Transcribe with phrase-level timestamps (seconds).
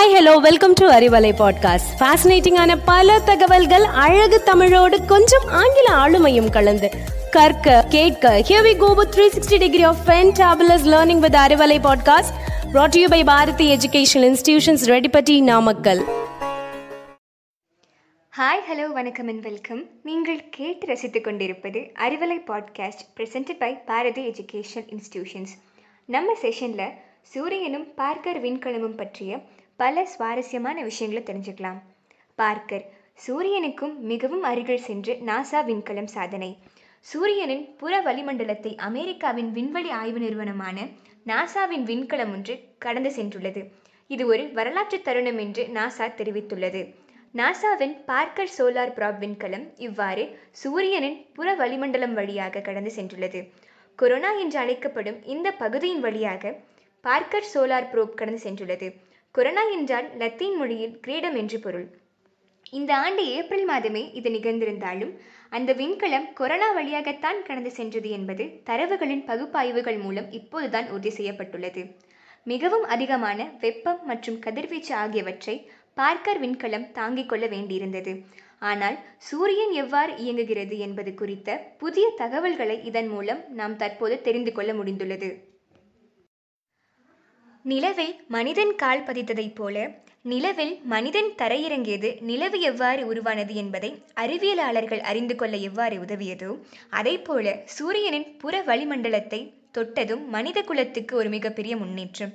[0.00, 6.88] Hi hello welcome to Arivalai podcast ஃபேசினேட்டிங்கான பல தகவல்கள் அழகு தமிழோடு கொஞ்சம் ஆங்கில ஆளுமையும் கலந்து.
[7.30, 12.32] கற்க கேட்க here we go with 360 degree of fantabulous learning with Arivalai podcast
[12.72, 16.02] brought to you by Bharathi education institutions Reddipatti Namakkal
[18.34, 24.88] hi hello வணக்கம் அண்ட் வெல்கம் நீங்கள் கேட்டு ரசித்துக் கொண்டிருப்பது Arivalai podcast presented by Bharathi education
[24.90, 25.54] institutions
[26.04, 26.90] நம்ம செஷனில்
[27.22, 29.40] சூரியனும் Parker விண்கலமும் பற்றிய
[29.80, 31.78] பல சுவாரஸ்யமான விஷயங்களை தெரிஞ்சுக்கலாம்.
[32.38, 32.84] பார்க்கர்
[33.24, 36.50] சூரியனுக்கும் மிகவும் அருகில் சென்று நாசா விண்கலம் சாதனை.
[37.06, 40.86] சூரியனின் புற வளிமண்டலத்தை அமெரிக்காவின் விண்வெளி ஆய்வு நிறுவனமான
[41.26, 43.62] நாசாவின் விண்கலம் ஒன்று கடந்து சென்றுள்ளது.
[44.10, 46.82] இது ஒரு வரலாற்று தருணம் என்று நாசா தெரிவித்துள்ளது.
[47.34, 50.24] நாசாவின் பார்க்கர் சோலார் ப்ராப் விண்கலம் இவ்வாறு
[50.62, 53.42] சூரியனின் புற வளிமண்டலம் வழியாக கடந்து சென்றுள்ளது.
[53.98, 56.52] கொரோனா என்று அழைக்கப்படும் இந்த பகுதியின் வழியாக
[57.04, 58.88] பார்க்கர் சோலார் ப்ரோப் கடந்து சென்றுள்ளது.
[59.34, 61.84] கொரோனா என்றால் லத்தீன் மொழியில் கிரீடம் என்று பொருள்.
[62.70, 65.12] இந்த ஆண்டு ஏப்ரல் மாதமே இது நிகழ்ந்திருந்தாலும்
[65.50, 71.82] அந்த விண்கலம் கொரோனா வழியாகத்தான் கடந்து சென்றது என்பது தரவுகளின் பகுப்பாய்வுகள் மூலம் இப்போதுதான் உறுதி செய்யப்பட்டுள்ளது.
[72.46, 78.14] மிகவும் அதிகமான வெப்பம் மற்றும் கதிர்வீச்சு ஆகியவற்றை பார்க்கர் விண்கலம் தாங்கிக் கொள்ள வேண்டியிருந்தது.
[78.58, 78.96] ஆனால்
[79.28, 85.30] சூரியன் எவ்வாறு இயங்குகிறது என்பது குறித்த புதிய தகவல்களை இதன் மூலம் நாம் தற்போது தெரிந்து கொள்ள முடிந்துள்ளது.
[87.64, 89.76] நிலவில் மனிதன் கால் பதித்ததைப் போல
[90.22, 96.50] நிலவில் மனிதன் தரையிறங்கியது நிலவு எவ்வாறு உருவானது என்பதை அறிவியலாளர்கள் அறிந்து கொள்ள எவ்வாறு உதவியதோ
[96.90, 99.40] அதைப்போல சூரியனின் புற வளிமண்டலத்தை
[99.72, 102.32] தொட்டதும் மனித குலத்துக்கு ஒரு மிகப்பெரிய முன்னேற்றம்.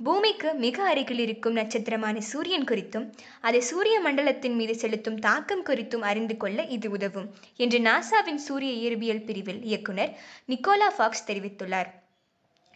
[0.00, 3.06] பூமிக்கு மிக அருகில் இருக்கும் நட்சத்திரமான சூரியன் குறித்தும்
[3.40, 9.24] அது சூரிய மண்டலத்தின் மீது செலுத்தும் தாக்கம் குறித்தும் அறிந்து கொள்ள இது உதவும் என்று நாசாவின் சூரிய இயற்பியல்
[9.24, 10.12] பிரிவில் இயக்குனர்
[10.48, 11.90] நிக்கோலா ஃபாக்ஸ் தெரிவித்துள்ளார்.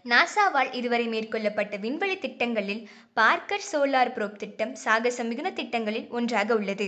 [0.04, 2.80] நாசாவால் இதுவரை மேற்கொள்ளப்பட்ட விண்வெளி திட்டங்களில்
[3.12, 6.86] பார்க்கர் சோலார் புரோப் திட்டம் சாகசம் மிகுந்த திட்டங்களில் ஒன்றாக உள்ளது.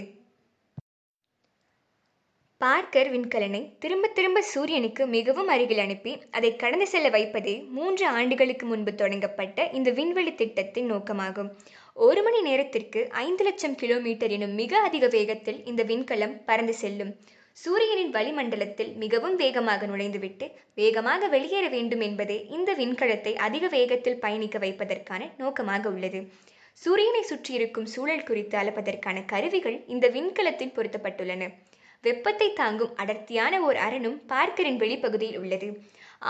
[2.60, 8.94] பார்க்கர் விண்கலனை திரும்ப திரும்ப சூரியனுக்கு மிகவும் அருகில் அனுப்பி அதை கடந்து செல்ல வைப்பதே மூன்று ஆண்டுகளுக்கு முன்பு
[8.94, 11.50] தொடங்கப்பட்ட இந்த விண்வெளி திட்டத்தின் நோக்கமாகும்.
[12.06, 17.12] ஒரு மணி நேரத்திற்கு ஐந்து லட்சம் கிலோமீட்டர் எனும் மிக அதிக வேகத்தில் இந்த விண்கலம் பறந்து செல்லும்.
[17.56, 25.22] சூரியனின் வளிமண்டலத்தில் மிகவும் வேகமாக நுழைந்துவிட்டு வேகமாக வெளியேற வேண்டும் என்பதே இந்த விண்கலத்தை அதிக வேகத்தில் பயணிக்க வைப்பதற்கான
[25.36, 26.20] நோக்கமாக உள்ளது.
[26.82, 31.42] சூரியனை சுற்றியிருக்கும் சூழல் குறித்து அளப்பதற்கான கருவிகள் இந்த விண்கலத்தில் பொருத்தப்பட்டுள்ளன.
[32.04, 35.68] வெப்பத்தை தாங்கும் அடர்த்தியான ஓர் அரணும் பார்க்கரின் வெளிப்பகுதியில் உள்ளது.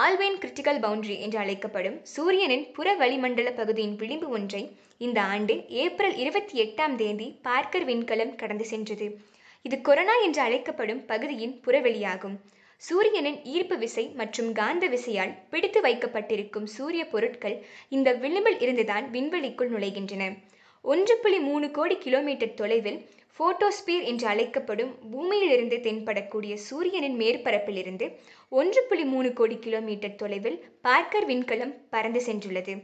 [0.02, 4.62] ஆல்வேன் கிரிட்டிக்கல் பவுண்டரி என்று அழைக்கப்படும் சூரியனின் புற வளிமண்டல பகுதியின் விளிம்பு ஒன்றை
[4.98, 9.08] இந்த ஆண்டு ஏப்ரல் இருபத்தி எட்டாம் தேதி பார்க்கர் விண்கலம் கடந்து சென்றது.
[9.64, 12.36] இது கொரோனா என்று அழைக்கப்படும் பகுதியின் புறவெளியாகும்.
[12.82, 17.56] சூரியனின் ஈர்ப்பு விசை மற்றும் காந்த விசையால் பிடித்து வைக்கப்பட்டிருக்கும் சூரிய பொருட்கள்
[17.88, 20.24] இந்த விளிம்பில் இருந்துதான் விண்வெளிக்குள் நுழைகின்றன.
[20.84, 22.98] ஒன்று புள்ளி மூணு கோடி கிலோமீட்டர் தொலைவில்
[23.38, 28.06] போட்டோஸ்பியர் என்று அழைக்கப்படும் பூமியிலிருந்து தென்படக்கூடிய சூரியனின் மேற்பரப்பிலிருந்து
[28.60, 32.74] ஒன்று புள்ளி மூணு கோடி கிலோமீட்டர் தொலைவில் பார்க்கர் விண்கலம் பறந்து சென்றுள்ளது.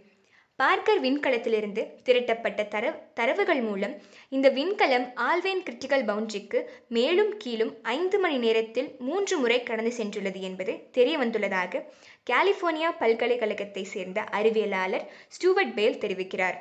[0.60, 2.84] பார்க்கர் விண்கலத்திலிருந்து திரட்டப்பட்ட தர
[3.14, 3.94] தரவுகள் மூலம்
[4.28, 10.74] இந்த விண்கலம் ஆல்வேன் கிரிட்டிக்கல் பவுண்டரிக்கு மேலும் கீழும் ஐந்து மணி நேரத்தில் மூன்று முறை கடந்து சென்றுள்ளது என்பது
[10.90, 11.82] தெரிய வந்துள்ளதாக
[12.30, 16.58] கலிபோர்னியா பல்கலைக்கழகத்தை சேர்ந்த அறிவியலாளர் ஸ்டூவர்ட் பேல் தெரிவிக்கிறார்.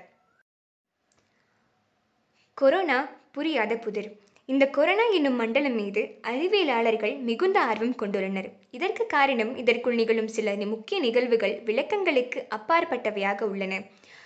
[2.58, 3.00] கொரோனா
[3.32, 4.10] புரியாத புதிர்.
[4.50, 8.48] இந்த கொரோனா என்னும் மண்டலம் மீது அறிவியலாளர்கள் மிகுந்த ஆர்வம் கொண்டுள்ளனர்.
[8.72, 13.74] இதற்கு காரணம் இதற்குள் நிகழும் சில முக்கிய நிகழ்வுகள் விளக்கங்களுக்கு அப்பாற்பட்டவையாக உள்ளன.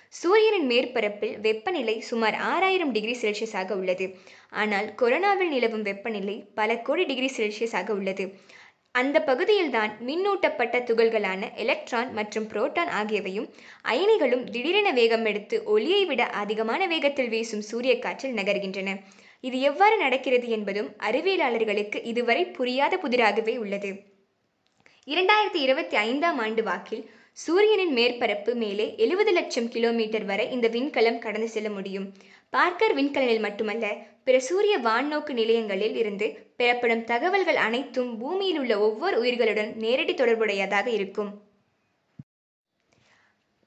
[0.09, 4.05] சூரியனின் மேற்பரப்பில் வெப்பநிலை சுமார் ஆறாயிரம் டிகிரி செல்சியஸாக உள்ளது.
[4.53, 8.25] ஆனால் கொரோனாவில் நிலவும் வெப்பநிலை பல கோடி டிகிரி செல்சியஸாக உள்ளது.
[8.95, 13.47] அந்த பகுதியில்தான் மின்னூட்டப்பட்ட துகள்களான எலக்ட்ரான் மற்றும் புரோட்டான் ஆகியவையும்
[13.83, 18.91] அயனிகளும் திடீரென வேகம் எடுத்து ஒளியை விட அதிகமான வேகத்தில் வீசும் சூரிய காற்றில் நகர்கின்றன.
[19.43, 23.89] இது எவ்வாறு நடக்கிறது என்பதும் அறிவியலாளர்களுக்கு இதுவரை புரியாத புதிராகவே உள்ளது.
[25.07, 31.49] இரண்டாயிரத்தி இருபத்தி ஐந்தாம் ஆண்டு வாக்கில் சூரியனின் மேற்பரப்பு மேலே எழுபது லட்சம் கிலோமீட்டர் வரை இந்த விண்கலம் கடந்து
[31.49, 32.13] செல்ல முடியும்.
[32.49, 33.85] பார்க்கர் விண்கலனில் மட்டுமல்ல
[34.23, 36.27] பிற சூரிய வான்நோக்கு நிலையங்களில் இருந்து
[36.57, 41.31] பெறப்படும் தகவல்கள் அனைத்தும் பூமியில் உள்ள ஒவ்வொரு உயிர்களுடன் நேரடி தொடர்புடையதாக இருக்கும்.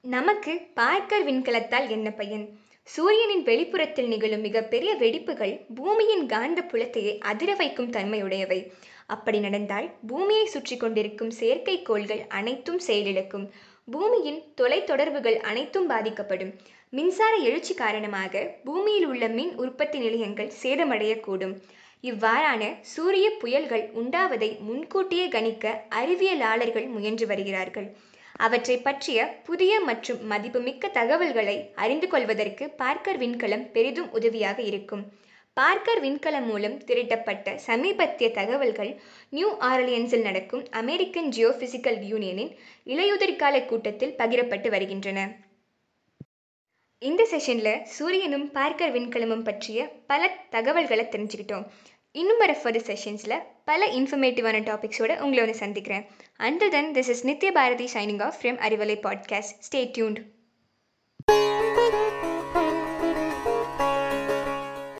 [0.03, 2.45] நமக்கு பார்க்கர் விண்கலத்தால் என்ன பயன்?
[2.87, 8.59] சூரியனின் வெளிப்புறத்தில் நிகழும் மிகப்பெரிய வெடிப்புகள் பூமியின் காந்த புலத்தையே அதிர வைக்கும் தன்மையுடையவை.
[9.05, 13.45] அப்படி நடந்தால் பூமியை சுற்றி கொண்டிருக்கும் செயற்கைக்கோள்கள் அனைத்தும் செயலிழக்கும்.
[13.85, 16.53] பூமியின் தொலைத்தொடர்புகள் அனைத்தும் பாதிக்கப்படும்.
[16.89, 21.55] மின்சார எழுச்சி காரணமாக பூமியில் உள்ள மின் உற்பத்தி நிலையங்கள் சேதமடையக்கூடும்.
[22.03, 27.87] இவ்வாறான சூரிய புயல்கள் உண்டாவதை முன்கூட்டியே கணிக்க அறிவியலாளர்கள் முயன்று வருகிறார்கள்.
[28.45, 35.03] அவற்றை பற்றிய புதிய மற்றும் மதிப்புமிக்க தகவல்களை அறிந்து கொள்வதற்கு பார்க்கர் விண்கலம் பெரிதும் உதவியாக இருக்கும்.
[35.57, 38.91] பார்க்கர் விண்கலம் மூலம் திரட்டப்பட்ட சமீபத்திய தகவல்கள்
[39.29, 42.51] நியூ ஆர்லியன்ஸில் நடக்கும் அமெரிக்கன் ஜியோபிசிக்கல் யூனியனின்
[42.85, 45.19] இலையுதிர்கால கூட்டத்தில் பகிரப்பட்டு வருகின்றன.
[47.01, 51.65] இந்த செஷனில் சூரியனும் பார்க்கர் விண்கலமும் பற்றிய பல தகவல்களை தெரிஞ்சுக்கிட்டோம்.
[52.11, 56.05] இன்னும் வர ஃபர்தர் செஷன்ஸில் பல இன்ஃபர்மேட்டிவான டாபிக்ஸோட உங்களை வந்து சந்திக்கிறேன்.
[56.39, 60.21] Under then this is Nithya Bharathi signing off from Arivalai podcast stay tuned